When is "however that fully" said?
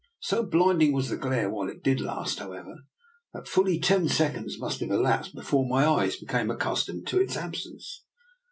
2.39-3.79